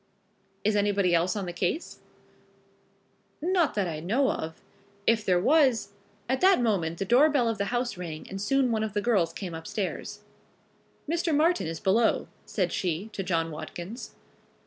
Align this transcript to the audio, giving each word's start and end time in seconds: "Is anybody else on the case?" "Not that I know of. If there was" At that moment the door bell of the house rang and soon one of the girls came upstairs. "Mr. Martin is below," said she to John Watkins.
"Is 0.63 0.75
anybody 0.75 1.13
else 1.13 1.35
on 1.35 1.45
the 1.45 1.53
case?" 1.53 1.99
"Not 3.39 3.75
that 3.75 3.87
I 3.87 3.99
know 3.99 4.31
of. 4.31 4.59
If 5.05 5.23
there 5.23 5.39
was" 5.39 5.89
At 6.27 6.41
that 6.41 6.59
moment 6.59 6.97
the 6.97 7.05
door 7.05 7.29
bell 7.29 7.47
of 7.47 7.59
the 7.59 7.65
house 7.65 7.97
rang 7.97 8.25
and 8.27 8.41
soon 8.41 8.71
one 8.71 8.81
of 8.81 8.93
the 8.93 9.01
girls 9.03 9.31
came 9.31 9.53
upstairs. 9.53 10.21
"Mr. 11.07 11.35
Martin 11.35 11.67
is 11.67 11.79
below," 11.79 12.27
said 12.47 12.71
she 12.73 13.11
to 13.13 13.21
John 13.21 13.51
Watkins. 13.51 14.15